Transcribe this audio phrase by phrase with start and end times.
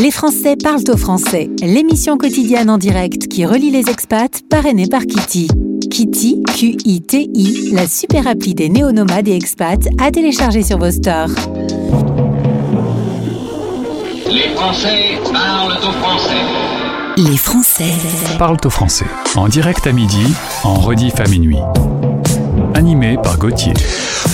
[0.00, 5.02] Les Français parlent au français, l'émission quotidienne en direct qui relie les expats, parrainée par
[5.02, 5.48] Kitty.
[5.90, 11.30] Kitty, Q-I-T-I, la super appli des néo-nomades et expats à télécharger sur vos stores.
[14.26, 16.42] Les Français parlent au français.
[17.16, 17.92] Les Français
[18.38, 19.06] parlent au français.
[19.36, 20.26] En direct à midi,
[20.64, 21.58] en rediff à minuit.
[22.74, 23.74] Animé par Gauthier.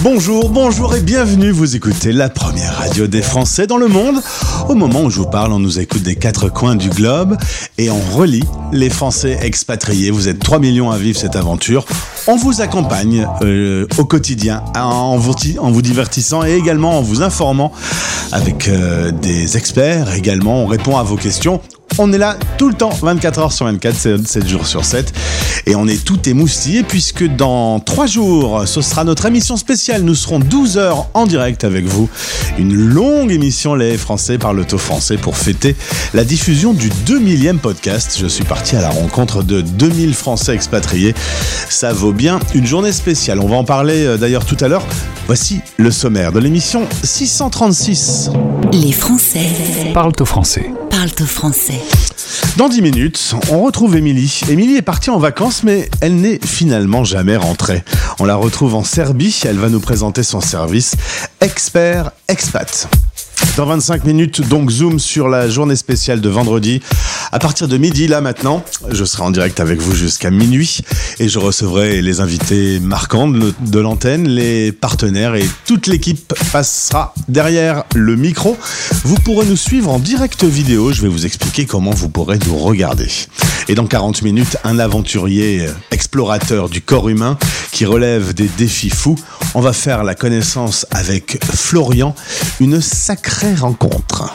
[0.03, 1.51] Bonjour, bonjour et bienvenue.
[1.51, 4.21] Vous écoutez la première radio des Français dans le monde.
[4.69, 7.37] Au moment où je vous parle, on nous écoute des quatre coins du globe
[7.79, 10.11] et on relie les Français expatriés.
[10.11, 11.85] Vous êtes 3 millions à vivre cette aventure.
[12.31, 17.23] On vous accompagne euh, au quotidien en vous, en vous, divertissant et également en vous
[17.23, 17.73] informant
[18.33, 20.13] avec euh, des experts.
[20.13, 21.63] Également, on répond à vos questions.
[21.97, 25.13] On est là tout le temps, 24 heures sur 24, 7 jours sur 7.
[25.67, 30.03] Et on est tout émoustillé puisque dans 3 jours, ce sera notre émission spéciale.
[30.03, 32.09] Nous serons 12 heures en direct avec vous.
[32.59, 35.75] Une longue émission Les Français par l'auto français pour fêter
[36.15, 38.17] la diffusion du 2000e podcast.
[38.21, 41.15] Je suis parti à la rencontre de 2000 Français expatriés.
[41.69, 43.39] Ça vaut bien une journée spéciale.
[43.39, 44.85] On va en parler euh, d'ailleurs tout à l'heure.
[45.27, 48.31] Voici le sommaire de l'émission 636.
[48.73, 49.47] Les Français
[49.95, 50.73] parlent au français.
[50.91, 51.81] Parlent au français.
[52.57, 54.41] Dans 10 minutes, on retrouve Émilie.
[54.51, 57.85] Émilie est partie en vacances, mais elle n'est finalement jamais rentrée.
[58.19, 59.41] On la retrouve en Serbie.
[59.45, 60.97] Elle va nous présenter son service
[61.41, 62.89] Expert Expat.
[63.57, 66.81] Dans 25 minutes, donc zoom sur la journée spéciale de vendredi.
[67.31, 70.79] À partir de midi, là maintenant, je serai en direct avec vous jusqu'à minuit
[71.19, 77.85] et je recevrai les invités marquants de l'antenne, les partenaires et toute l'équipe passera derrière
[77.95, 78.57] le micro.
[79.05, 80.91] Vous pourrez nous suivre en direct vidéo.
[80.93, 83.09] Je vais vous expliquer comment vous pourrez nous regarder.
[83.69, 87.37] Et dans 40 minutes, un aventurier explorateur du corps humain
[87.73, 89.17] qui relève des défis fous.
[89.55, 92.15] On va faire la connaissance avec Florian,
[92.61, 94.33] une sacrée rencontre.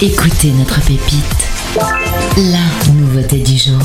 [0.00, 1.24] Écoutez notre pépite.
[2.36, 3.80] La nouveauté du jour.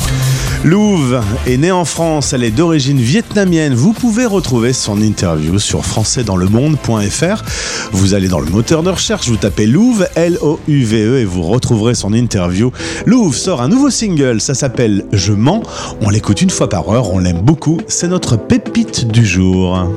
[0.62, 3.74] Louve est née en France, elle est d'origine vietnamienne.
[3.74, 7.42] Vous pouvez retrouver son interview sur françaisdanslemonde.fr.
[7.90, 12.12] Vous allez dans le moteur de recherche, vous tapez Louve, L-O-U-V-E, et vous retrouverez son
[12.12, 12.70] interview.
[13.06, 15.64] Louve sort un nouveau single, ça s'appelle Je mens.
[16.00, 17.80] On l'écoute une fois par heure, on l'aime beaucoup.
[17.88, 19.92] C'est notre pépite du jour.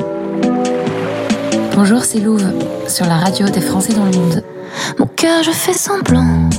[1.76, 2.52] Bonjour, c'est Louve,
[2.88, 4.44] sur la radio des Français dans le monde.
[4.98, 6.50] Mon cœur, je fais semblant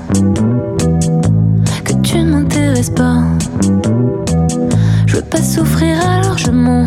[1.84, 3.22] que tu ne m'intéresses pas.
[5.06, 6.86] Je veux pas souffrir alors je mens.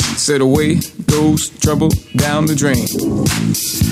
[0.17, 3.90] Said away goes trouble down the drain.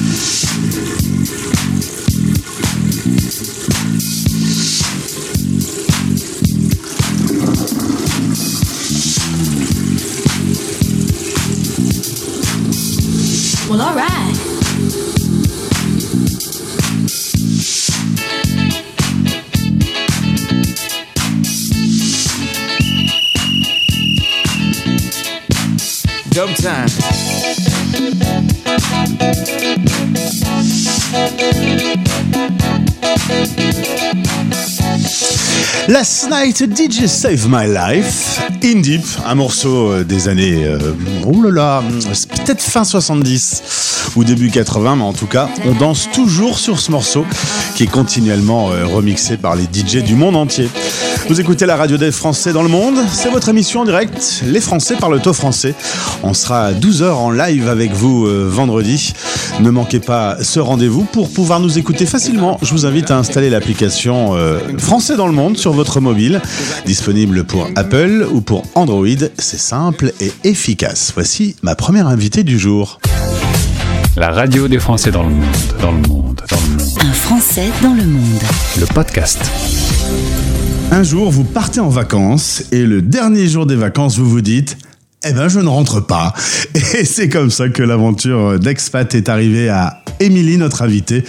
[35.90, 40.94] Last Night DJ Save My Life, In Deep, un morceau euh, des années, euh,
[41.26, 41.84] oh là là,
[42.46, 46.90] peut-être fin 70 ou début 80, mais en tout cas, on danse toujours sur ce
[46.92, 47.26] morceau
[47.76, 50.70] qui est continuellement euh, remixé par les DJ du monde entier.
[51.28, 54.62] Vous écoutez la radio des Français dans le monde, c'est votre émission en direct, Les
[54.62, 55.76] Français parlent au français.
[56.24, 59.14] On sera à 12h en live avec vous euh, vendredi.
[59.60, 62.58] Ne manquez pas ce rendez-vous pour pouvoir nous écouter facilement.
[62.62, 66.42] Je vous invite à installer l'application euh, Français dans le monde sur votre mobile,
[66.86, 69.08] disponible pour Apple ou pour Android.
[69.38, 71.12] C'est simple et efficace.
[71.14, 73.00] Voici ma première invitée du jour.
[74.16, 75.46] La radio des Français dans le monde,
[75.82, 76.98] dans le monde, dans le monde.
[77.00, 78.44] Un Français dans le monde.
[78.80, 79.40] Le podcast.
[80.92, 84.78] Un jour, vous partez en vacances et le dernier jour des vacances, vous vous dites
[85.28, 86.34] eh ben, je ne rentre pas.
[86.98, 91.26] Et c'est comme ça que l'aventure d'Expat est arrivée à Émilie, notre invitée.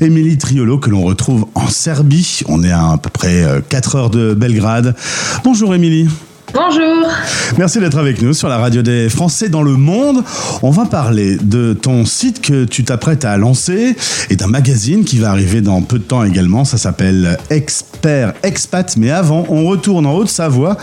[0.00, 2.42] Émilie Triolo, que l'on retrouve en Serbie.
[2.46, 4.94] On est à à peu près 4 heures de Belgrade.
[5.42, 6.08] Bonjour Émilie.
[6.54, 7.08] Bonjour.
[7.56, 10.22] Merci d'être avec nous sur la radio des Français dans le monde.
[10.62, 13.96] On va parler de ton site que tu t'apprêtes à lancer
[14.28, 16.66] et d'un magazine qui va arriver dans peu de temps également.
[16.66, 18.98] Ça s'appelle Expert Expat.
[18.98, 20.76] Mais avant, on retourne en Haute-Savoie.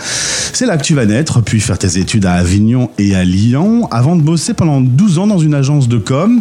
[0.54, 3.88] C'est là que tu vas naître, puis faire tes études à Avignon et à Lyon,
[3.92, 6.40] avant de bosser pendant 12 ans dans une agence de com.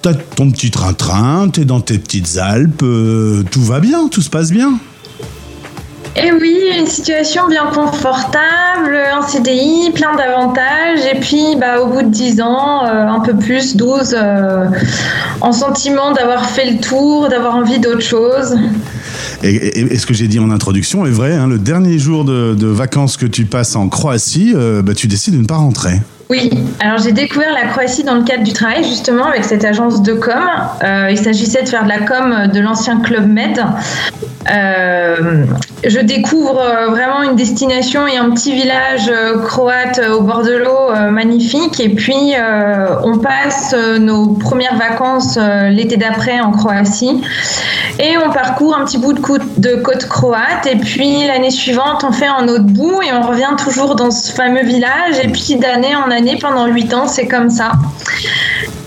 [0.00, 4.30] T'as ton petit train-train, t'es dans tes petites Alpes, euh, tout va bien, tout se
[4.30, 4.78] passe bien.
[6.16, 12.02] Et oui, une situation bien confortable, un CDI, plein d'avantages, et puis bah, au bout
[12.02, 14.66] de 10 ans, euh, un peu plus, 12, euh,
[15.40, 18.56] en sentiment d'avoir fait le tour, d'avoir envie d'autre chose.
[19.42, 22.66] Et, ce que j'ai dit en introduction est vrai, hein, le dernier jour de, de
[22.68, 26.00] vacances que tu passes en Croatie, euh, bah, tu décides de ne pas rentrer.
[26.30, 26.50] Oui,
[26.80, 30.14] alors j'ai découvert la Croatie dans le cadre du travail justement avec cette agence de
[30.14, 30.32] com.
[30.82, 33.62] Euh, il s'agissait de faire de la com de l'ancien Club Med.
[34.50, 35.44] Euh,
[35.86, 39.10] je découvre euh, vraiment une destination et un petit village
[39.44, 41.78] croate au bord de l'eau magnifique.
[41.78, 42.32] Et puis
[43.02, 45.38] on passe nos premières vacances
[45.68, 47.22] l'été d'après en Croatie.
[47.98, 50.66] Et on parcourt un petit bout de côte, de côte croate.
[50.66, 54.32] Et puis l'année suivante, on fait un autre bout et on revient toujours dans ce
[54.32, 55.18] fameux village.
[55.22, 56.10] Et puis d'année en
[56.40, 57.72] pendant huit ans, c'est comme ça.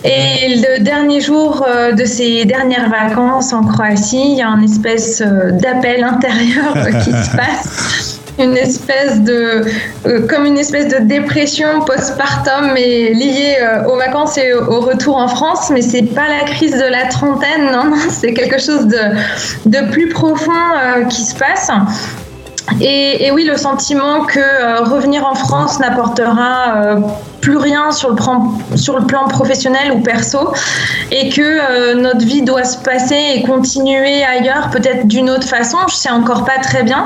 [0.04, 4.64] Et le dernier jour euh, de ces dernières vacances en Croatie, il y a une
[4.64, 8.20] espèce euh, d'appel intérieur qui se passe.
[8.40, 9.66] Une espèce de,
[10.06, 13.58] euh, comme une espèce de dépression postpartum, mais liée
[13.90, 15.72] aux vacances et au retour en France.
[15.72, 19.00] Mais c'est pas la crise de la trentaine, non, non, c'est quelque chose de,
[19.66, 20.52] de plus profond
[21.10, 21.72] qui se passe.
[22.82, 27.00] Et, oui, le sentiment que euh, revenir en France n'apportera euh,
[27.42, 30.54] plus rien sur le, plan, professionnel ou perso,
[31.12, 35.78] et que euh, notre vie doit se passer et continuer ailleurs, peut-être d'une autre façon.
[35.90, 37.06] Je sais encore pas très bien.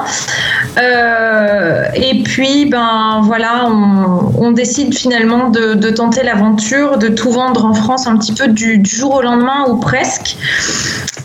[0.77, 7.73] Euh, et puis, ben voilà, on, décide finalement de, tenter l'aventure, de tout vendre en
[7.73, 10.35] France un petit peu du, jour au lendemain ou presque.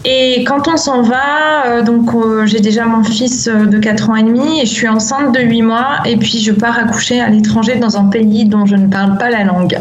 [0.04, 2.10] Et quand on s'en va, euh, donc
[2.44, 5.62] j'ai déjà mon fils de 4 ans et demi et je suis enceinte de 8
[5.62, 8.86] mois et puis je pars accoucher à l'étranger dans un pays dont je ne
[9.18, 9.78] pas la langue.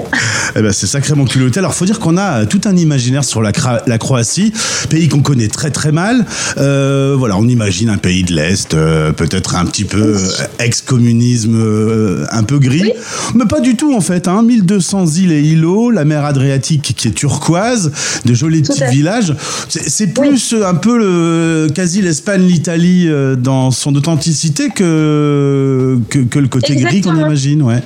[0.55, 1.59] Eh ben, c'est sacrément culotté.
[1.59, 4.53] Alors, faut dire qu'on a tout un imaginaire sur la, Croatie,
[4.89, 6.25] pays qu'on connaît très très mal.
[6.57, 10.27] Euh, voilà, on imagine un pays de l'Est, euh, peut-être un petit peu euh,
[10.59, 12.91] ex-communisme, euh, un peu gris.
[13.33, 14.27] Mais pas du tout, en fait.
[14.27, 14.43] Hein.
[14.43, 17.91] 1200 îles et îlots, la mer Adriatique qui est turquoise,
[18.25, 19.35] de jolis Tout petits villages.
[19.67, 26.47] C'est plus un peu le, quasi l'Espagne, l'Italie dans son authenticité que, que, que le
[26.47, 27.81] côté gris qu'on imagine, ouais.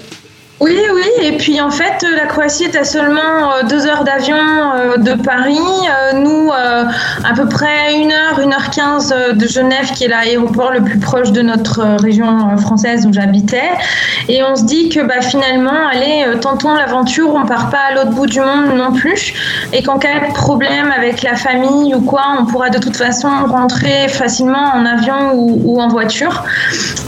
[0.60, 4.04] Oui, oui, et puis en fait, euh, la Croatie est à seulement euh, deux heures
[4.04, 5.58] d'avion euh, de Paris.
[6.16, 10.82] Nous, à peu près une heure, une heure quinze de Genève, qui est l'aéroport le
[10.82, 13.70] plus proche de notre région française où j'habitais.
[14.28, 18.12] Et on se dit que bah, finalement, allez, tentons l'aventure, on part pas à l'autre
[18.12, 19.34] bout du monde non plus.
[19.72, 23.30] Et qu'en cas de problème avec la famille ou quoi, on pourra de toute façon
[23.48, 26.44] rentrer facilement en avion ou, en voiture.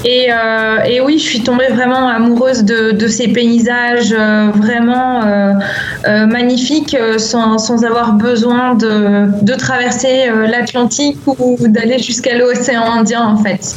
[0.05, 0.29] Et,
[1.03, 5.53] oui, je suis tombée vraiment amoureuse de, ces paysages euh, vraiment euh,
[6.07, 13.23] euh, magnifiques sans, sans avoir besoin de, de traverser l'Atlantique ou d'aller jusqu'à l'océan Indien
[13.25, 13.75] en fait.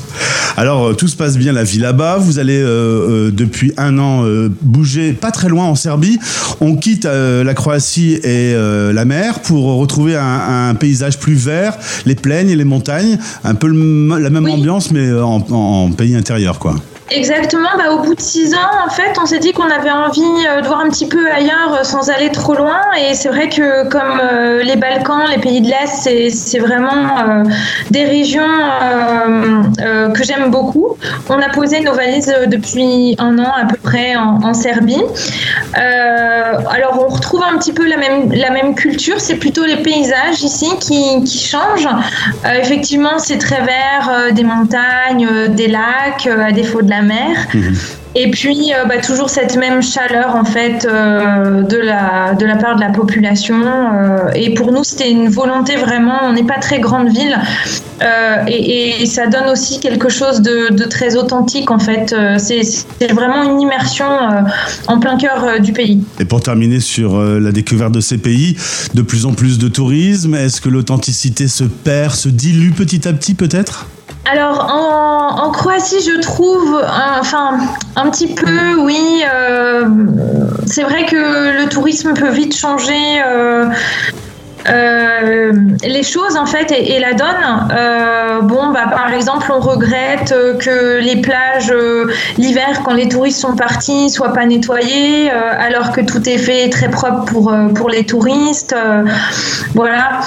[0.57, 2.19] Alors, tout se passe bien la vie là-bas.
[2.19, 4.25] Vous allez, depuis un an,
[4.63, 6.19] bouger pas très loin en Serbie.
[6.61, 12.15] On quitte la Croatie et la mer pour retrouver un, un paysage plus vert, les
[12.15, 13.19] plaines et les montagnes.
[13.43, 14.53] Un peu le la même Oui.
[14.53, 16.77] ambiance, mais en, en pays intérieur, quoi.
[17.17, 20.21] Exactement, bah, au bout de six ans, en fait, on s'est dit qu'on avait envie
[20.49, 22.81] euh, de voir un petit peu ailleurs euh, sans aller trop loin.
[22.99, 27.45] Et c'est vrai que comme euh, les Balkans, les pays de l'Est, c'est, vraiment
[27.91, 28.43] des régions
[30.15, 30.97] que j'aime beaucoup.
[31.29, 35.03] On a posé nos valises depuis un an à peu près en, en Serbie.
[35.75, 40.43] Alors on retrouve un petit peu la même, la même culture, c'est plutôt les paysages
[40.43, 41.89] ici qui, qui changent.
[42.59, 47.37] Effectivement, c'est très vert, des montagnes, des lacs, à défaut de la mer.
[48.17, 52.55] Et puis, euh, bah, toujours cette même chaleur, en fait, euh, de, la, de la
[52.55, 53.57] part de la population.
[53.67, 57.37] euh, et pour nous, c'était une volonté vraiment, on n'est pas très grande ville.
[58.47, 62.15] et, et ça donne aussi quelque chose de, de très authentique, en fait.
[62.39, 64.07] C'est vraiment une immersion
[64.87, 66.05] en plein cœur du pays.
[66.21, 68.57] Et pour terminer sur la découverte de ces pays,
[68.95, 70.35] de plus en plus de tourisme.
[70.35, 73.87] Est-ce que l'authenticité se perd, se dilue petit à petit, peut-être?
[74.25, 76.83] Alors en, Croatie, je trouve,
[77.21, 77.59] enfin
[77.97, 79.23] un petit peu, oui.
[79.33, 79.87] euh,
[80.67, 83.23] c'est vrai que le tourisme peut vite changer.
[83.25, 83.67] euh,
[84.69, 85.53] euh,
[85.83, 87.69] les choses en fait et, et la donne.
[87.73, 93.09] Euh, bon, bah, par exemple, on regrette euh, que les plages euh, l'hiver, quand les
[93.09, 97.89] touristes sont partis, soient pas nettoyées, alors que tout est fait très propre pour pour
[97.89, 98.75] les touristes.
[99.75, 100.21] Voilà,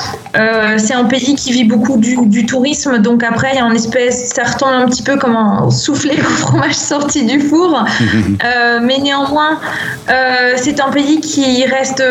[0.77, 3.75] c'est un pays qui vit beaucoup du, du tourisme, donc après il y a une
[3.75, 7.85] espèce, ça retombe un petit peu comme un soufflé au fromage sorti du four.
[8.81, 9.59] Mais néanmoins,
[10.55, 12.03] c'est un pays qui reste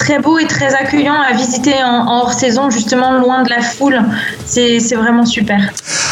[0.00, 3.60] très beau et très accueillant à visiter en, en hors saison, justement loin de la
[3.60, 4.00] foule.
[4.46, 5.60] C'est vraiment super.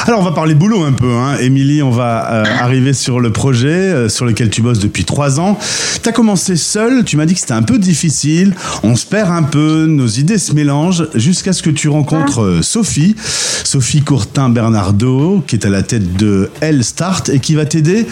[0.06, 1.12] Alors on va parler boulot un peu.
[1.12, 1.36] Hein.
[1.40, 5.40] Émilie, on va euh, arriver sur le projet euh, sur lequel tu bosses depuis trois
[5.40, 5.58] ans.
[6.02, 9.30] Tu as commencé seul, tu m'as dit que c'était un peu difficile, on se perd
[9.30, 13.16] un peu, nos idées se mélangent, jusqu'à ce que tu rencontres euh, Sophie,
[13.64, 18.06] Sophie Courtin-Bernardo, qui est à la tête de Elle Start et qui va t'aider,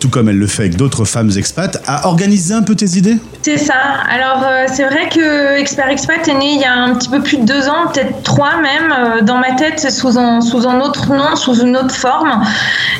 [0.00, 3.16] tout comme elle le fait avec d'autres femmes expats, à organiser un peu tes idées
[3.42, 3.74] C'est ça.
[4.10, 7.38] Alors, c'est vrai que Expert Expat est né il y a un petit peu plus
[7.38, 11.12] de deux ans, peut-être trois même, euh, dans ma tête, sous un, sous un autre
[11.12, 12.42] nom, sous une autre forme.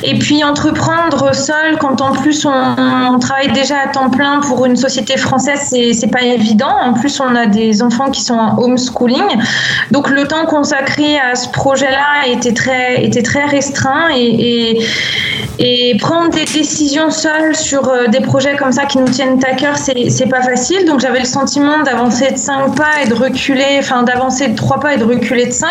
[0.03, 4.75] Et puis, entreprendre seul, quand en plus on, travaille déjà à temps plein pour une
[4.75, 6.73] société française, c'est c'est pas évident.
[6.81, 9.37] En plus, on a des enfants qui sont en homeschooling.
[9.91, 14.79] Donc, le temps consacré à ce projet-là était très, était très restreint et,
[15.63, 19.53] et prendre des décisions seules sur euh, des projets comme ça qui nous tiennent à
[19.53, 20.85] cœur, c'est pas facile.
[20.85, 24.79] Donc j'avais le sentiment d'avancer de 5 pas et de reculer, enfin d'avancer de 3
[24.79, 25.69] pas et de reculer de 5.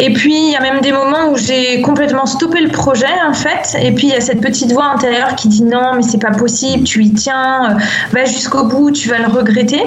[0.00, 3.32] Et puis il y a même des moments où j'ai complètement stoppé le projet en
[3.32, 3.78] fait.
[3.80, 6.32] Et puis il y a cette petite voix intérieure qui dit non, mais c'est pas
[6.32, 7.74] possible, tu y tiens, euh,
[8.10, 9.82] va jusqu'au bout, tu vas le regretter.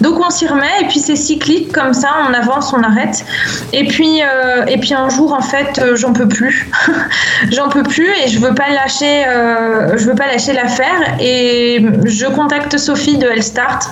[0.00, 3.24] Donc on s'y remet et puis c'est cyclique comme ça, on avance, on arrête.
[3.72, 6.70] Et puis, euh, et puis un jour en fait, j'en peux plus.
[7.50, 11.16] j'en peux plus et je veux pas lâcher, euh, je veux pas lâcher l'affaire.
[11.20, 13.90] Et je contacte Sophie de Hellstart.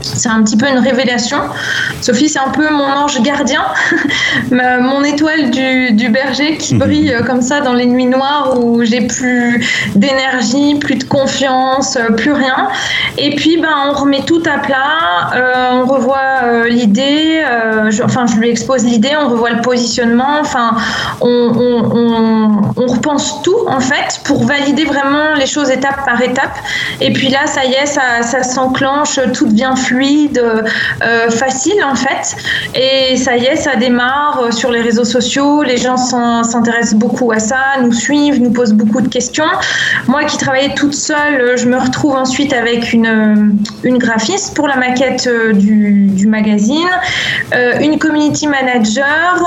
[0.00, 1.38] C'est un petit peu une révélation.
[2.00, 3.64] Sophie, c'est un peu mon ange gardien,
[4.50, 8.84] mon étoile du, du berger qui brille euh, comme ça dans les nuits noires où
[8.84, 12.68] j'ai plus d'énergie, plus de confiance, euh, plus rien.
[13.16, 18.02] Et puis, ben, on remet tout à plat, euh, on revoit euh, l'idée, euh, je-
[18.02, 20.76] enfin, je lui expose l'idée, on revoit le positionnement, enfin,
[21.20, 26.20] on, on- on- on repense tout en fait pour valider vraiment les choses étape par
[26.22, 26.56] étape.
[27.00, 31.94] Et puis là, ça y est, ça, ça s'enclenche, tout devient fluide, euh, facile en
[31.94, 32.36] fait.
[32.74, 35.62] Et ça y est, ça démarre euh, sur les réseaux sociaux.
[35.62, 39.44] Les gens s'en- s'intéressent beaucoup à ça, nous suivent, nous posent beaucoup de questions.
[40.06, 44.76] Moi qui travaillais toute seule, euh, je me retrouve ensuite avec une, graphiste pour la
[44.76, 46.88] maquette du, magazine,
[47.80, 49.42] une community manager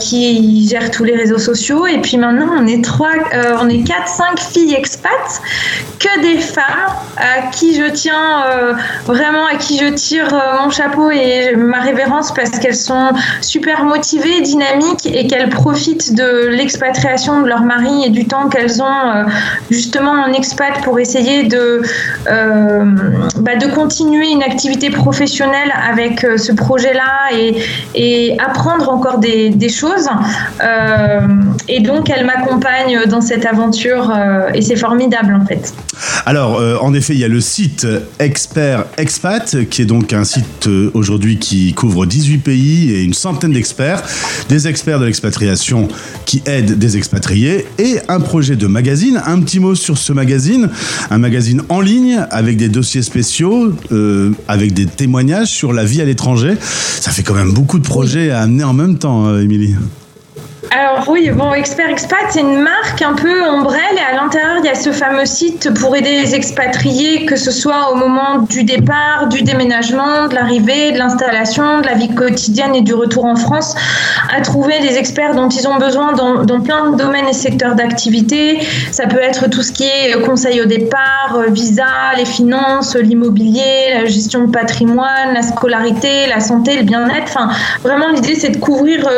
[0.00, 1.86] qui gère tous les réseaux sociaux.
[1.86, 3.12] Et puis maintenant, on est trois,
[3.60, 5.40] on est quatre, cinq filles expats,
[5.98, 6.64] que des femmes
[7.16, 8.74] à qui je tiens euh,
[9.18, 13.84] vraiment, à qui je tire euh, mon chapeau et ma révérence parce qu'elles sont super
[13.84, 18.86] motivées, dynamiques et qu'elles profitent de l'expatriation de leur mari et du temps qu'elles ont
[18.86, 19.24] euh,
[19.70, 21.82] justement en expat pour essayer de,
[22.30, 22.84] euh,
[23.40, 27.56] bah, de continuer une activité professionnelle avec ce projet-là et,
[27.94, 30.08] et apprendre encore des, choses.
[31.68, 34.16] Et donc, elle m'accompagne dans cette aventure
[34.54, 35.74] et c'est formidable en fait.
[36.24, 37.86] Alors, en effet, il y a le site
[38.18, 43.14] Expert Expat, qui est donc un site euh, aujourd'hui qui couvre 18 pays et une
[43.14, 44.02] centaine d'experts,
[44.50, 45.88] des experts de l'expatriation
[46.26, 49.22] qui aident des expatriés, et un projet de magazine.
[49.24, 50.68] Un petit mot sur ce magazine,
[51.08, 56.02] un magazine en ligne avec des dossiers spéciaux, euh, avec des témoignages sur la vie
[56.02, 56.58] à l'étranger.
[56.60, 59.74] Ça fait quand même beaucoup de projets à amener en même temps, euh, Émilie.
[60.70, 64.66] Alors oui, bon, Expert Expat, c'est une marque un peu ombrelle et à l'intérieur, il
[64.66, 68.64] y a ce fameux site pour aider les expatriés, que ce soit au moment du
[68.64, 73.36] départ, du déménagement, de l'arrivée, de l'installation, de la vie quotidienne et du retour en
[73.36, 73.74] France,
[74.30, 77.74] à trouver des experts dont ils ont besoin dans, dans plein de domaines et secteurs
[77.74, 78.60] d'activité.
[78.92, 81.86] Ça peut être tout ce qui est euh, conseil au départ, euh, visa,
[82.18, 87.24] les finances, l'immobilier, la gestion de patrimoine, la scolarité, la santé, le bien-être.
[87.24, 87.48] Enfin,
[87.82, 89.08] vraiment, l'idée, c'est de couvrir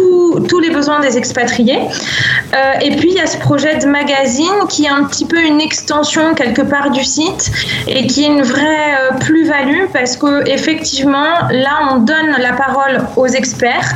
[0.00, 1.80] tous- tous les besoins des expatriés.
[1.80, 5.40] Euh, et puis il y a ce projet de magazine qui est un petit peu
[5.40, 7.50] une extension quelque part du site
[7.86, 13.00] et qui est une vraie euh, plus-value parce que effectivement là on donne la parole
[13.16, 13.90] aux experts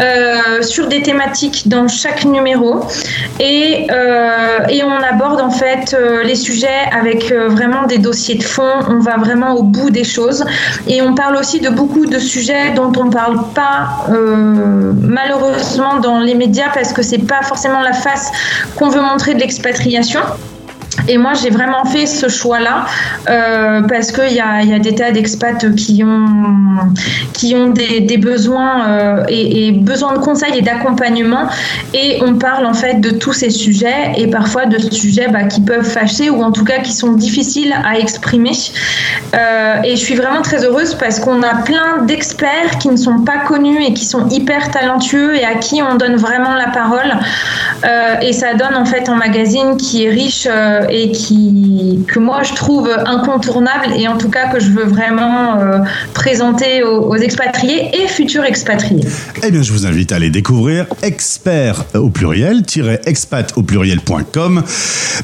[0.00, 2.84] euh, sur des thématiques dans chaque numéro
[3.40, 8.72] et, euh, on aborde en fait euh, les sujets avec vraiment des dossiers de fond.
[8.88, 10.44] On va vraiment au bout des choses
[10.86, 16.20] et on parle aussi de beaucoup de sujets dont on ne parle pas malheureusement dans
[16.20, 18.30] les médias parce que c'est pas forcément la face
[18.76, 20.20] qu'on veut montrer de l'expatriation.
[21.08, 22.86] Et moi, j'ai vraiment fait ce choix-là
[23.28, 26.26] euh, parce qu'il y a, y a des tas d'expats qui ont,
[27.32, 31.48] qui ont des, besoins euh, et, besoin de conseils et d'accompagnement.
[31.94, 35.60] Et on parle en fait de tous ces sujets et parfois de sujets bah, qui
[35.60, 38.52] peuvent fâcher ou en tout cas qui sont difficiles à exprimer.
[39.34, 43.20] Euh, et je suis vraiment très heureuse parce qu'on a plein d'experts qui ne sont
[43.20, 47.12] pas connus et qui sont hyper talentueux et à qui on donne vraiment la parole.
[47.84, 50.48] Euh, et ça donne en fait un magazine qui est riche
[50.96, 55.60] et qui, que moi je trouve incontournable et en tout cas que je veux vraiment
[55.60, 55.78] euh,
[56.14, 59.06] présenter aux, aux expatriés et futurs expatriés.
[59.42, 62.62] Eh bien, je vous invite à aller découvrir expert au pluriel,
[63.04, 64.62] expat au pluriel.com.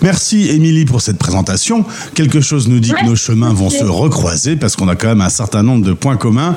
[0.03, 1.85] Merci Émilie pour cette présentation.
[2.15, 5.21] Quelque chose nous dit que nos chemins vont se recroiser parce qu'on a quand même
[5.23, 6.55] un certain nombre de points communs.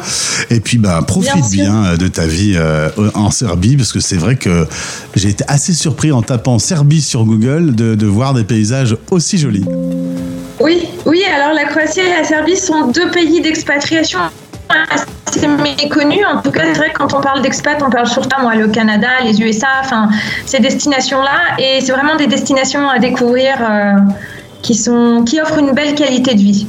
[0.50, 4.18] Et puis, bah, profite Bien euh, de ta vie euh, en Serbie parce que c'est
[4.18, 4.68] vrai que
[5.16, 9.38] j'ai été assez surpris en tapant Serbie sur Google de, de voir des paysages aussi
[9.38, 9.66] jolis.
[10.60, 14.20] Oui, oui, alors la Croatie et la Serbie sont deux pays d'expatriation
[14.70, 16.26] assez méconnus.
[16.26, 18.68] En tout cas, c'est vrai que quand on parle d'expat, on parle surtout moi, le
[18.68, 20.10] Canada, les USA, enfin
[20.46, 21.58] ces destinations-là.
[21.60, 23.94] Et c'est vraiment des destinations à découvrir euh,
[24.62, 26.68] qui, sont, qui offrent une belle qualité de vie.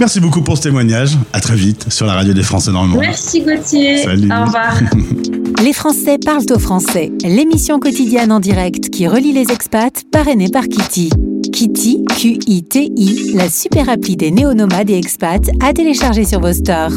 [0.00, 1.16] Merci beaucoup pour ce témoignage.
[1.32, 3.00] À très vite sur la radio des Français dans le monde.
[3.00, 4.02] Merci Gauthier.
[4.02, 4.30] Salut.
[4.30, 4.74] Au revoir.
[5.62, 10.62] Les Français parlent au français, l'émission quotidienne en direct qui relie les expats, parrainée par
[10.62, 11.10] Kitty.
[11.52, 16.92] Kitty, Q-I-T-I, la super appli des néo-nomades et expats à télécharger sur vos stores.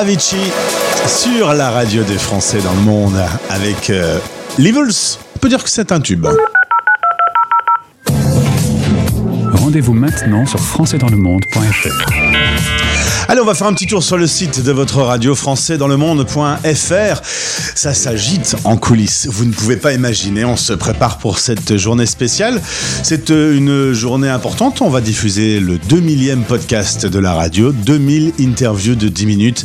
[0.00, 0.50] Avicii
[1.06, 4.18] sur la radio des Français dans le monde avec euh,
[4.56, 5.18] Levels.
[5.36, 6.26] On peut dire que c'est un tube.
[9.70, 12.70] Rendez-vous maintenant sur françaisdanslemonde.fr.
[13.30, 15.78] Allez, on va faire un petit tour sur le site de votre radio français.
[17.76, 19.28] Ça s'agite en coulisses.
[19.30, 20.44] Vous ne pouvez pas imaginer.
[20.44, 22.60] On se prépare pour cette journée spéciale.
[23.04, 24.82] C'est euh, une journée importante.
[24.82, 27.70] On va diffuser le 2000e podcast de la radio.
[27.70, 29.64] 2000 interviews de 10 minutes.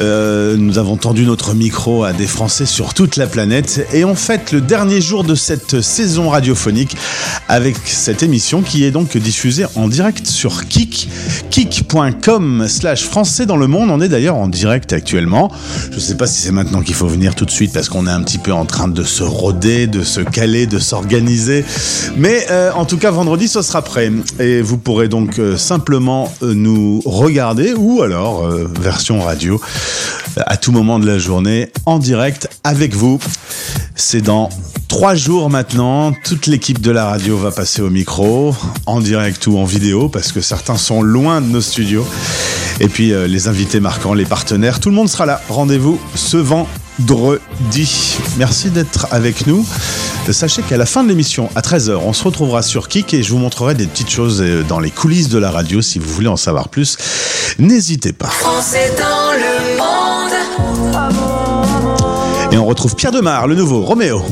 [0.00, 3.86] Euh, nous avons tendu notre micro à des Français sur toute la planète.
[3.92, 6.96] Et on fête le dernier jour de cette saison radiophonique
[7.46, 11.06] avec cette émission qui est donc diffusée en direct sur Kik.
[11.50, 13.90] Kik.com slash français dans le monde.
[13.90, 15.52] On est d'ailleurs en direct actuellement.
[15.90, 18.06] Je ne sais pas si c'est maintenant qu'il faut venir tout de suite parce qu'on
[18.06, 21.62] est un petit peu en train de se roder, de se caler, de s'organiser.
[22.16, 24.10] Mais euh, en tout cas, vendredi, ce sera prêt.
[24.38, 28.48] Et vous pourrez donc euh, simplement euh, nous regarder ou alors,
[28.80, 29.60] version radio,
[30.38, 33.18] à tout moment de la journée, en direct avec vous.
[34.00, 34.48] C'est dans
[34.86, 36.12] trois jours maintenant.
[36.12, 38.54] Toute l'équipe de la radio va passer au micro,
[38.86, 42.06] en direct ou en vidéo, parce que certains sont loin de nos studios.
[42.78, 45.42] Et puis euh, les invités marquants, les partenaires, tout le monde sera là.
[45.48, 48.16] Rendez-vous ce vendredi.
[48.36, 49.66] Merci d'être avec nous.
[50.30, 53.32] Sachez qu'à la fin de l'émission, à 13h, on se retrouvera sur Kik et je
[53.32, 56.28] vous montrerai des petites choses euh, dans les coulisses de la radio si vous voulez
[56.28, 56.96] en savoir plus.
[57.58, 58.30] N'hésitez pas.
[58.44, 59.88] Dans le monde.
[62.50, 64.22] Et on retrouve Pierre Demar, le nouveau Roméo.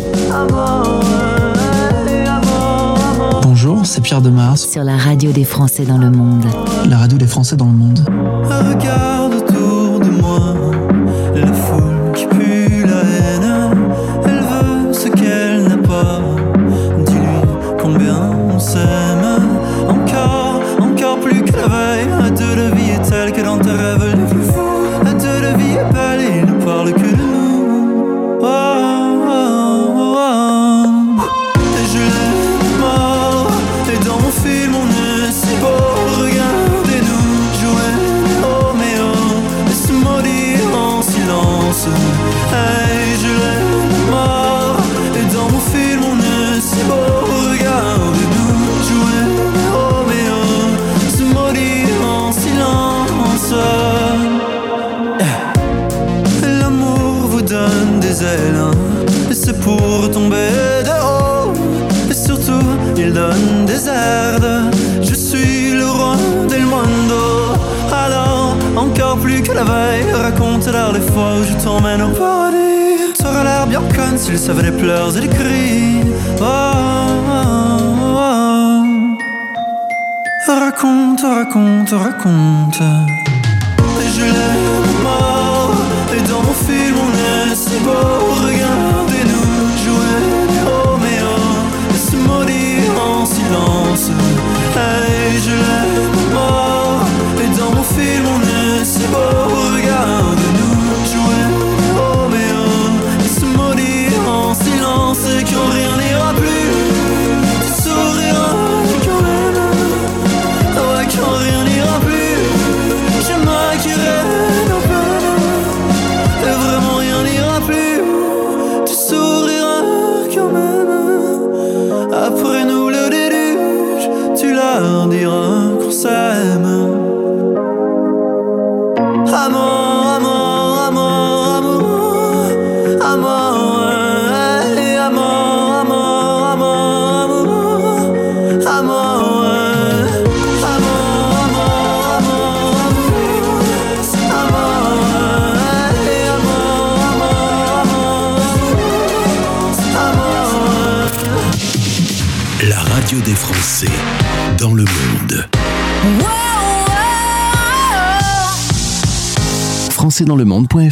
[3.43, 6.45] Bonjour, c'est Pierre Demars, Sur la radio des Français dans le monde.
[6.89, 8.01] la radio des Français dans le monde.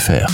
[0.04, 0.33] Françaisdanslemonde.fr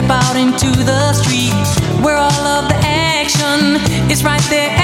[0.00, 1.52] step out into the street
[2.02, 3.76] where all of the action
[4.10, 4.79] is right there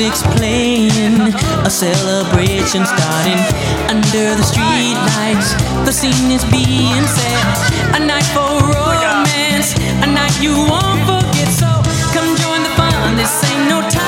[0.00, 1.20] music's playing,
[1.64, 3.40] a celebration starting
[3.92, 5.52] under the street lights.
[5.84, 11.48] The scene is being set, a night for romance, a night you won't forget.
[11.52, 11.68] So
[12.14, 13.16] come join the fun.
[13.16, 13.99] This ain't no time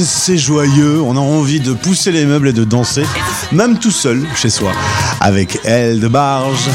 [0.00, 3.04] c'est joyeux, on a envie de pousser les meubles et de danser,
[3.52, 4.72] même tout seul chez soi,
[5.20, 6.68] avec Elle de Barge.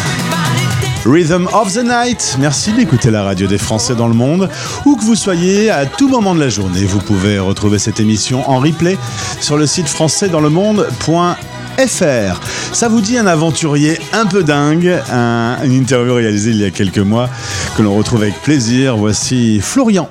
[1.05, 2.35] Rhythm of the Night.
[2.39, 4.49] Merci d'écouter la radio des Français dans le monde.
[4.85, 8.49] Où que vous soyez, à tout moment de la journée, vous pouvez retrouver cette émission
[8.49, 8.97] en replay
[9.39, 12.41] sur le site françaisdanslemonde.fr.
[12.73, 16.71] Ça vous dit un aventurier un peu dingue, un- une interview réalisée il y a
[16.71, 17.29] quelques mois
[17.77, 18.97] que l'on retrouve avec plaisir.
[18.97, 20.09] Voici Florian.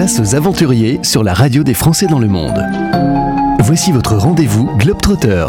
[0.00, 2.58] Place aux aventuriers sur la radio des Français dans le monde.
[3.58, 5.46] Voici votre rendez-vous Globetrotter.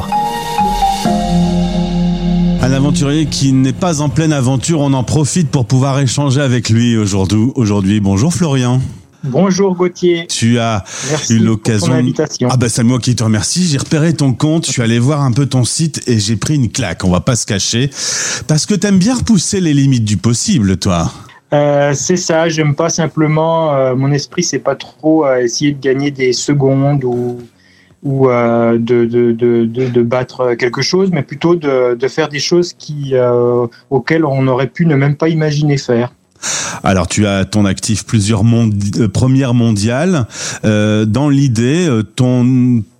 [2.61, 6.69] Un aventurier qui n'est pas en pleine aventure, on en profite pour pouvoir échanger avec
[6.69, 7.53] lui aujourd'hui.
[7.55, 8.81] Aujourd'hui, bonjour Florian.
[9.23, 10.27] Bonjour Gauthier.
[10.27, 12.03] Tu as Merci eu l'occasion.
[12.49, 13.65] Ah bah c'est moi qui te remercie.
[13.65, 16.55] J'ai repéré ton compte, je suis allé voir un peu ton site et j'ai pris
[16.55, 17.05] une claque.
[17.05, 17.89] On va pas se cacher
[18.47, 21.09] parce que t'aimes bien repousser les limites du possible, toi.
[21.53, 25.81] Euh, c'est ça, j'aime pas simplement, euh, mon esprit c'est pas trop euh, essayer de
[25.81, 27.39] gagner des secondes ou,
[28.03, 32.71] ou euh, de, de, de, de, battre quelque chose, mais plutôt de, faire des choses
[32.73, 33.13] qui,
[33.89, 36.13] auxquelles on aurait pu ne même pas imaginer faire.
[36.83, 40.25] Alors tu as ton actif plusieurs mondi- premières mondiales.
[40.63, 41.87] Dans l'idée,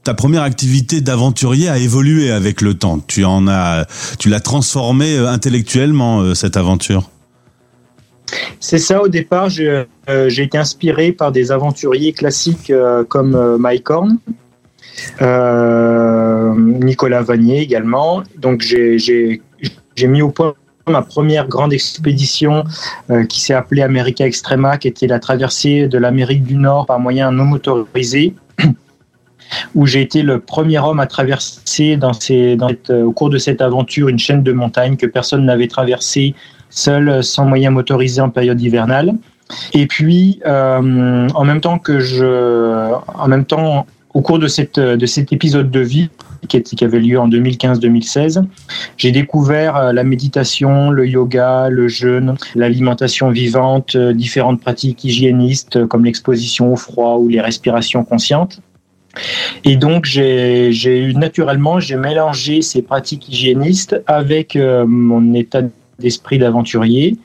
[0.03, 2.99] ta première activité d'aventurier a évolué avec le temps.
[3.07, 3.85] Tu en as,
[4.19, 7.09] tu l'as transformé euh, intellectuellement cette aventure?
[8.59, 9.85] C'est ça, au départ, euh,
[10.29, 14.17] j'ai été inspiré par des aventuriers classiques euh, comme euh, Mike Horn,
[16.55, 18.23] Nicolas Vanier également.
[18.37, 19.41] Donc j'ai-
[20.03, 20.53] mis au point
[20.87, 22.63] ma première grande expédition
[23.29, 27.31] qui s'est appelée America Extrema, qui était la traversée de l'Amérique du Nord par moyen
[27.31, 28.33] non motorisé
[29.75, 32.11] où j'ai été le premier homme à traverser dans
[32.89, 36.33] au cours de cette aventure une chaîne de montagnes que personne n'avait traversée
[36.71, 39.13] seul, sans moyen motorisé en période hivernale.
[39.73, 44.79] Et puis, euh, en même temps que je, en même temps, au cours de cette
[44.79, 46.09] de cet épisode de vie
[46.47, 48.43] qui, avait lieu en 2015-2016,
[48.97, 55.75] j'ai découvert euh, la méditation, le yoga, le jeûne, l'alimentation vivante, euh, différentes pratiques hygiénistes
[55.75, 58.59] euh, comme l'exposition au froid ou les respirations conscientes.
[59.63, 65.61] Et donc, j'ai eu naturellement, j'ai mélangé ces pratiques hygiénistes avec euh, mon état
[66.01, 67.17] d'esprit d'aventurier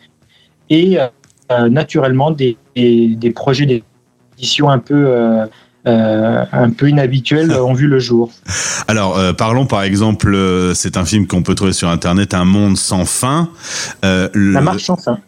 [0.71, 1.07] et euh,
[1.53, 5.47] euh, naturellement des, des, des projets d'édition un peu euh,
[5.87, 8.31] euh, un peu inhabituels ont vu le jour.
[8.89, 10.37] Alors, parlons par exemple,
[10.75, 13.51] c'est un film qu'on peut trouver sur Internet, Un monde sans fin.
[14.03, 15.19] Le- La marche sans fin.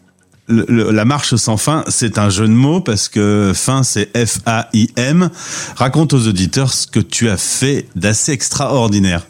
[0.47, 4.09] le- le- la marche sans fin, c'est un jeu de mots parce que fin, c'est
[4.17, 5.29] F-A-I-M.
[5.77, 9.25] Raconte aux auditeurs ce que tu as fait d'assez extraordinaire.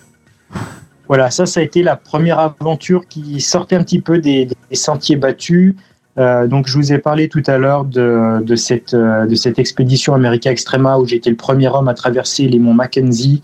[1.09, 5.17] Voilà, ça, ça a été la première aventure qui sortait un petit peu des, sentiers
[5.17, 5.75] battus,
[6.17, 10.13] Euh, donc, je vous ai parlé tout à l'heure de, cette, euh, de cette expédition
[10.13, 13.41] America Extrema où été le premier homme à traverser les monts Mackenzie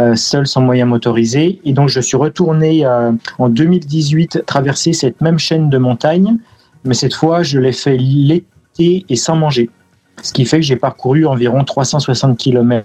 [0.00, 1.60] euh, seul sans moyen motorisé.
[1.64, 2.84] Et donc, je suis retourné
[3.38, 6.36] en 2018 traverser cette même chaîne de montagnes,
[6.84, 9.70] mais cette fois, je l'ai fait l'été et sans manger.
[10.22, 12.84] Ce qui fait que j'ai parcouru environ 360 km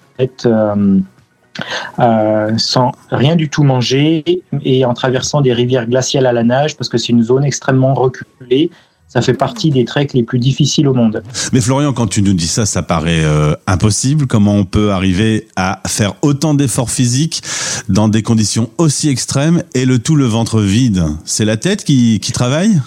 [1.99, 4.23] euh, sans rien du tout manger
[4.63, 7.93] et en traversant des rivières glaciales à la nage parce que c'est une zone extrêmement
[7.93, 8.69] reculée.
[9.07, 11.21] Ça fait partie des treks les plus difficiles au monde.
[11.51, 14.25] Mais Florian, quand tu nous dis ça, ça paraît euh, impossible.
[14.25, 17.41] Comment on peut arriver à faire autant d'efforts physiques
[17.89, 21.03] dans des conditions aussi extrêmes et le tout le ventre vide?
[21.25, 22.79] C'est la tête qui, qui travaille?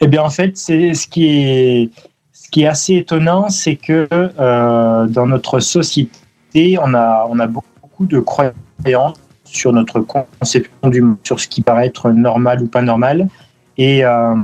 [0.00, 1.90] Eh bien, en fait, c'est ce qui est
[2.32, 7.46] ce qui est assez étonnant, c'est que euh, dans notre société, on a on a
[7.46, 7.66] beaucoup
[8.00, 12.82] de croyances sur notre conception du monde, sur ce qui paraît être normal ou pas
[12.82, 13.28] normal,
[13.78, 14.34] et euh,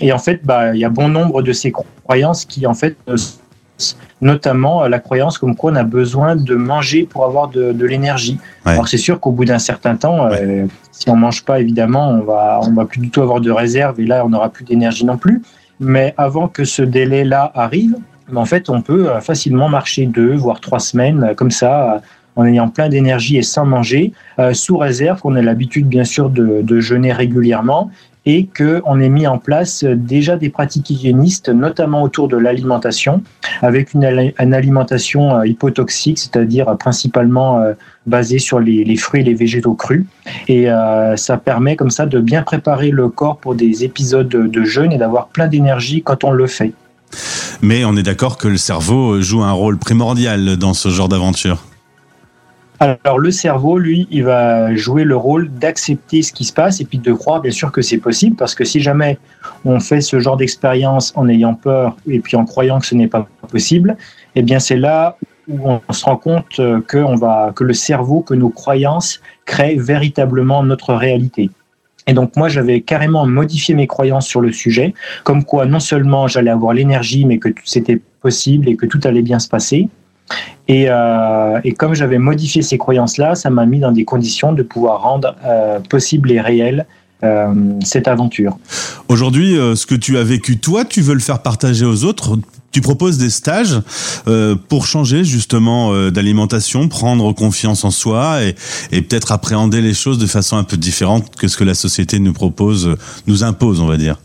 [0.00, 1.72] et en fait, bah, il y a bon nombre de ces
[2.04, 3.16] croyances qui, en fait, euh,
[4.20, 7.86] notamment euh, la croyance comme quoi on a besoin de manger pour avoir de, de
[7.86, 8.38] l'énergie.
[8.64, 8.72] Ouais.
[8.72, 12.20] Alors c'est sûr qu'au bout d'un certain temps, euh, si on mange pas, évidemment, on
[12.20, 15.04] va, on va plus du tout avoir de réserve et là, on n'aura plus d'énergie
[15.04, 15.42] non plus.
[15.80, 17.96] Mais avant que ce délai-là arrive,
[18.34, 22.00] en fait, on peut facilement marcher deux, voire trois semaines comme ça.
[22.36, 26.30] En ayant plein d'énergie et sans manger, euh, sous réserve qu'on ait l'habitude bien sûr
[26.30, 27.90] de, jeûner régulièrement
[28.24, 33.22] et qu'on ait mis en place euh, déjà des pratiques hygiénistes, notamment autour de l'alimentation,
[33.62, 37.62] avec une, ali- une alimentation euh, hypotoxique, c'est-à-dire principalement
[38.06, 40.04] basée sur les, fruits et les végétaux crus.
[40.48, 40.66] Et
[41.16, 44.92] ça permet comme ça de bien préparer le corps pour des épisodes de, de jeûne
[44.92, 46.72] et d'avoir plein d'énergie quand on le fait.
[47.60, 51.64] Mais on est d'accord que le cerveau joue un rôle primordial dans ce genre d'aventure.
[52.82, 56.84] Alors le cerveau, lui, il va jouer le rôle d'accepter ce qui se passe et
[56.84, 59.18] puis de croire bien sûr que c'est possible parce que si jamais
[59.64, 63.06] on fait ce genre d'expérience en ayant peur et puis en croyant que ce n'est
[63.06, 63.96] pas possible,
[64.34, 65.16] eh bien c'est là
[65.46, 69.20] où on se rend compte euh, que, on va, que le cerveau, que nos croyances
[69.44, 71.50] créent véritablement notre réalité.
[72.08, 76.26] Et donc moi, j'avais carrément modifié mes croyances sur le sujet, comme quoi non seulement
[76.26, 79.88] j'allais avoir l'énergie, mais que c'était possible et que tout allait bien se passer.
[80.68, 84.62] Et, euh, et comme j'avais modifié ces croyances-là, ça m'a mis dans des conditions de
[84.62, 86.86] pouvoir rendre euh, possible et réel
[87.24, 87.52] euh,
[87.84, 88.56] cette aventure.
[89.08, 92.38] Aujourd'hui, ce que tu as vécu toi, tu veux le faire partager aux autres.
[92.70, 93.80] Tu proposes des stages
[94.68, 98.54] pour changer justement d'alimentation, prendre confiance en soi et,
[98.92, 102.18] et peut-être appréhender les choses de façon un peu différente que ce que la société
[102.18, 104.16] nous propose, nous impose, on va dire.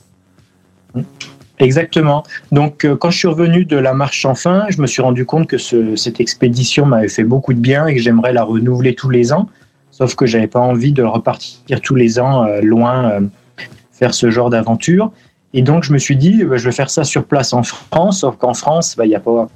[1.60, 2.24] Exactement.
[2.51, 5.26] Donc, euh, quand je suis revenu de la marche sans fin, je me suis rendu
[5.26, 8.93] compte que ce- cette expédition m'avait fait beaucoup de bien et que j'aimerais la renouveler
[8.93, 9.49] tous les ans.
[9.89, 13.22] Sauf que j'avais pas envie de repartir tous les ans euh, loin euh,
[13.91, 15.12] faire ce genre d'aventure.
[15.53, 18.20] Et donc, je me suis dit, euh, je vais faire ça sur place en France.
[18.20, 19.47] Sauf qu'en France, bah, il y a pas.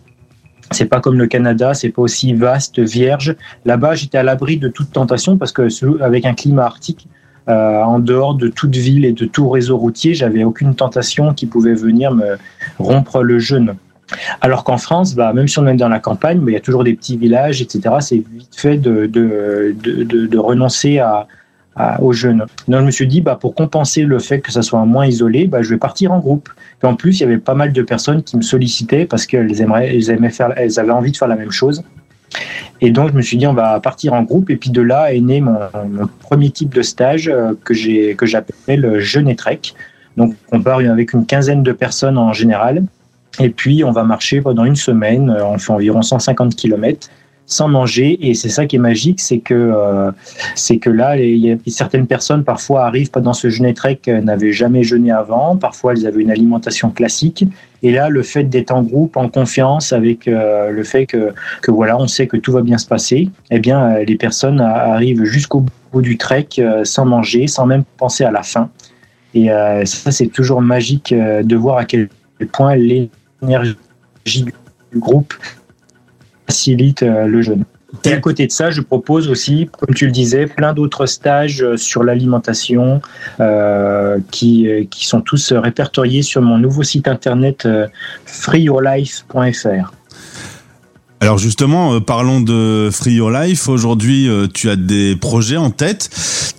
[0.72, 3.36] C'est pas comme le Canada, c'est pas aussi vaste, vierge.
[3.66, 5.68] Là-bas, j'étais à l'abri de toute tentation parce que
[6.02, 7.08] avec un climat arctique,
[7.49, 11.45] euh, en dehors de toute ville et de tout réseau routier, j'avais aucune tentation qui
[11.45, 12.37] pouvait venir me
[12.77, 13.75] rompre le jeûne.
[14.41, 16.61] Alors qu'en France, bah, même si on est dans la campagne, bah, il y a
[16.61, 17.95] toujours des petits villages, etc.
[18.01, 21.01] C'est vite fait de, renoncer
[21.99, 22.45] au jeûne.
[22.67, 25.47] Donc je me suis dit, bah, pour compenser le fait que ça soit moins isolé,
[25.47, 26.49] bah, je vais partir en groupe.
[26.83, 29.61] Et en plus, il y avait pas mal de personnes qui me sollicitaient parce qu'elles
[29.61, 31.83] aimeraient, elles aimaient faire, elles avaient envie de faire la même chose.
[32.82, 34.49] Et donc, je me suis dit, on va partir en groupe.
[34.49, 35.59] Et puis de là est né mon,
[36.19, 37.73] premier type de stage euh, que
[38.25, 39.59] j'appelle trek.
[40.17, 42.84] Donc, on part avec une quinzaine de personnes en général.
[43.39, 45.29] Et puis, on va marcher pendant une semaine.
[45.29, 47.09] euh, On fait environ 150 km
[47.52, 48.18] sans manger.
[48.28, 50.12] Et c'est ça qui est magique, c'est que euh,
[50.82, 55.58] que là, a certaines personnes parfois arrivent pendant ce jeûne trek n'avaient jamais jeûné avant.
[55.58, 57.45] Parfois, elles avaient une alimentation classique.
[57.84, 61.72] Et là, le fait d'être en groupe, en confiance, avec euh, le fait que, que
[61.72, 65.26] voilà, on sait que tout va bien se passer, eh bien, euh, les personnes arrivent
[65.26, 66.47] jusqu'au bout du trek
[66.84, 68.70] sans manger, sans même penser à la faim.
[69.34, 69.47] Et
[69.86, 72.10] ça, c'est toujours magique de voir à quel
[72.52, 73.76] point l'énergie
[74.26, 74.54] du
[74.99, 75.34] groupe
[76.52, 77.64] facilite euh, le jeûne.
[78.06, 81.62] Et à côté de ça, je propose aussi, comme tu le disais, plein d'autres stages
[81.62, 83.02] euh, sur l'alimentation
[83.39, 87.88] euh, qui, qui sont tous répertoriés sur mon nouveau site internet euh,
[88.26, 89.93] freeyourlife.fr.
[91.22, 93.69] Alors justement, euh, parlons de Free Your Life.
[93.69, 96.09] Aujourd'hui, euh, tu as des projets en tête.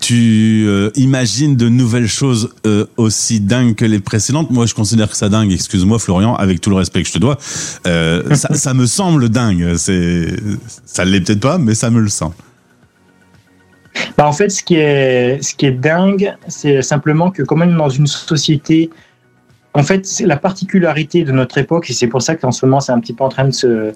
[0.01, 2.55] Tu euh, imagines de nouvelles choses
[2.97, 4.53] aussi dingues que les précédentes.
[4.53, 5.53] Moi, je considère que ça dingue.
[5.53, 7.39] Excuse-moi, Florian, avec tout le respect que je te dois.
[7.41, 9.75] Ça, me semble dingue.
[9.77, 10.29] C'est,
[10.87, 12.35] ça l'est peut-être pas, mais ça me le semble.
[14.17, 17.77] Bah, en fait, ce qui est, ce qui est dingue, c'est simplement que on est
[17.77, 18.91] dans une société
[19.75, 22.81] en fait, c'est la particularité de notre époque, et c'est pour ça qu'en ce moment,
[22.81, 23.95] c'est un petit peu en train de se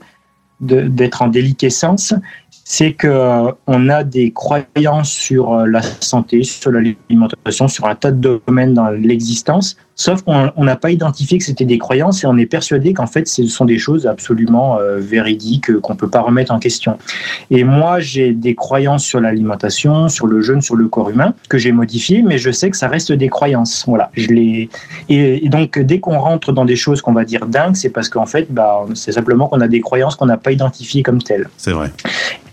[0.61, 2.15] d'être en déliquescence,
[2.69, 7.95] c'est que euh, on a des croyances sur euh, la santé, sur l'alimentation, sur un
[7.95, 12.25] tas de domaines dans l'existence, sauf qu'on on n'a pas identifié que c'était des croyances
[12.25, 16.11] et on est persuadé qu'en fait ce sont des choses absolument euh, véridiques qu'on peut
[16.11, 16.99] pas remettre en question.
[17.53, 21.59] Et moi j'ai des croyances sur l'alimentation, sur le jeûne, sur le corps humain que
[21.59, 23.85] j'ai modifiées, mais je sais que ça reste des croyances.
[23.87, 24.69] Voilà, je et,
[25.09, 28.27] et donc dès qu'on rentre dans des choses qu'on va dire dingues, c'est parce qu'en
[28.27, 31.49] fait bah c'est simplement qu'on a des croyances qu'on n'a pas identifiées comme telles.
[31.59, 31.93] C'est vrai.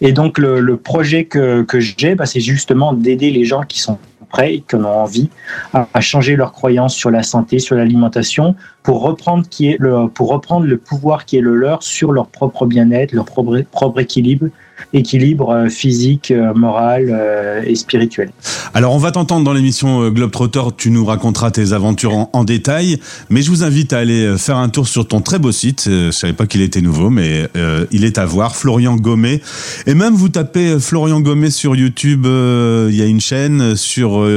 [0.04, 3.98] Et donc le, projet que, que j'ai, bah, c'est justement d'aider les gens qui sont
[4.30, 5.30] prêts, qui ont envie,
[5.74, 10.28] à, changer leurs croyances sur la santé, sur l'alimentation, pour reprendre qui est le, pour
[10.28, 14.48] reprendre le pouvoir qui est le leur sur leur propre bien-être, leur propre équilibre,
[14.94, 18.32] équilibre euh, physique, euh, moral euh, et spirituel.
[18.74, 20.62] Alors, on va t'entendre dans l'émission Globetrotter.
[20.78, 23.00] Tu nous raconteras tes aventures en, détail.
[23.30, 25.84] Mais je vous invite à aller faire un tour sur ton très beau site.
[25.88, 27.48] Je savais pas qu'il était nouveau, mais
[27.92, 28.56] il est à voir.
[28.56, 29.42] Florian Gommet.
[29.88, 32.26] Et même vous tapez Florian Gommet sur YouTube.
[32.26, 34.28] Il y a une chaîne sur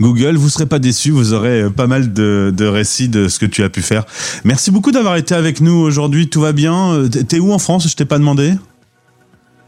[0.00, 0.36] Google.
[0.36, 1.12] Vous serez pas déçus.
[1.12, 4.04] Vous aurez pas mal de, de récits de ce que tu as pu faire.
[4.44, 6.28] Merci beaucoup d'avoir été avec nous aujourd'hui.
[6.28, 7.08] Tout va bien.
[7.28, 7.88] T'es où en France?
[7.88, 8.54] Je t'ai pas demandé.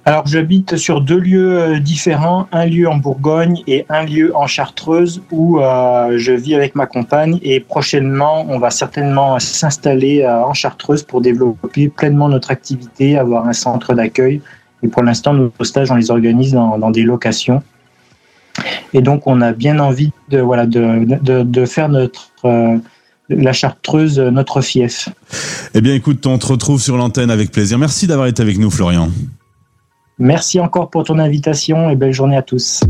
[0.06, 4.46] Alors j'habite sur deux lieux euh, différents, un lieu en Bourgogne et un lieu en
[4.46, 10.44] Chartreuse où euh, je vis avec ma compagne et prochainement on va certainement s'installer euh,
[10.44, 14.42] en Chartreuse pour développer pleinement notre activité, avoir un centre d'accueil
[14.82, 17.62] et pour l'instant nos stages on les organise dans, des locations
[18.92, 21.06] et donc on a bien envie de voilà de,
[21.42, 22.30] de, faire notre
[23.30, 25.08] la Chartreuse notre fief.
[25.72, 27.78] Eh bien, écoute, on te retrouve sur l'antenne avec plaisir.
[27.78, 29.08] Merci d'avoir été avec nous, Florian.
[30.18, 32.80] Merci encore pour ton invitation et belle journée à tous.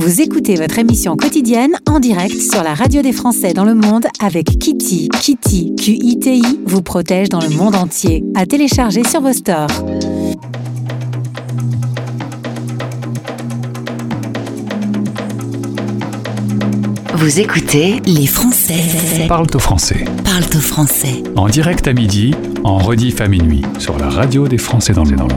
[0.00, 4.06] Vous écoutez votre émission quotidienne en direct sur la radio des Français dans le monde
[4.20, 5.08] avec Kitty.
[5.20, 8.24] Kitty, Q-I-T-I, vous protège dans le monde entier.
[8.34, 9.68] À télécharger sur vos stores.
[17.14, 19.26] Vous écoutez les Français.
[19.28, 20.04] Parle au français.
[20.24, 21.22] Parle au français.
[21.36, 25.16] En direct à midi, en rediff à minuit, sur la radio des Français dans le
[25.16, 25.32] monde.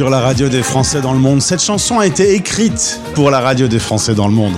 [0.00, 1.42] Sur la radio des Français dans le monde.
[1.42, 4.54] Cette chanson a été écrite pour la radio des Français dans le monde.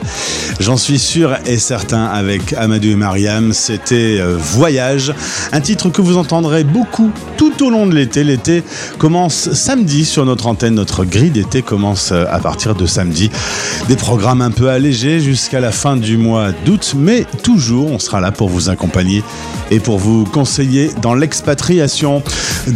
[0.61, 3.53] J'en suis sûr et certain avec Amadou et Mariam.
[3.53, 5.13] C'était euh, Voyage,
[5.51, 8.23] un titre que vous entendrez beaucoup tout au long de l'été.
[8.23, 8.63] L'été
[8.99, 10.75] commence samedi sur notre antenne.
[10.75, 13.29] Notre grille d'été commence euh, à partir de samedi.
[13.89, 18.21] Des programmes un peu allégés jusqu'à la fin du mois d'août, mais toujours on sera
[18.21, 19.25] là pour vous accompagner
[19.73, 22.23] et pour vous conseiller dans l'expatriation.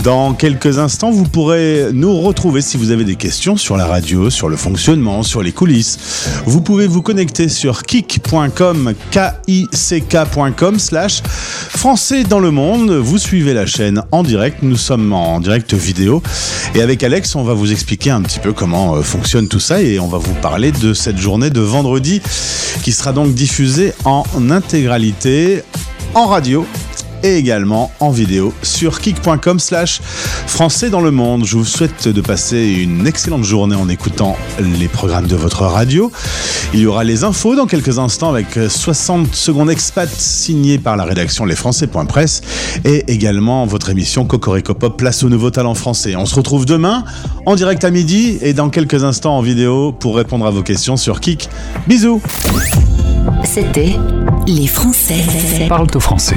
[0.03, 4.31] Dans quelques instants, vous pourrez nous retrouver si vous avez des questions sur la radio,
[4.31, 5.99] sur le fonctionnement, sur les coulisses.
[6.47, 12.91] Vous pouvez vous connecter sur kick.com, k-i-c-k.com slash français dans le monde.
[12.93, 14.59] Vous suivez la chaîne en direct.
[14.63, 16.23] Nous sommes en direct vidéo.
[16.75, 19.81] Et avec Alex, on va vous expliquer un petit peu comment euh, fonctionne tout ça
[19.83, 22.21] et on va vous parler de cette journée de vendredi
[22.83, 25.63] qui sera donc diffusée en intégralité
[26.15, 26.67] en radio
[27.27, 30.01] et également en vidéo sur kick.com slash
[30.47, 31.45] français dans le monde.
[31.45, 36.13] Je vous souhaite de passer une excellente journée en écoutant les programmes de votre radio.
[36.73, 41.03] Il y aura les infos dans quelques instants avec 60 secondes expat signées par la
[41.03, 42.43] rédaction lesfrançais.press
[42.85, 46.15] et également votre émission Cocorico Pop place au nouveau talent français.
[46.15, 47.05] On se retrouve demain
[47.45, 50.97] en direct à midi et dans quelques instants en vidéo pour répondre à vos questions
[50.97, 51.49] sur Kik.
[51.89, 52.23] Bisous
[53.43, 53.97] C'était
[54.47, 55.25] Les Français.
[55.69, 56.37] Parle au français.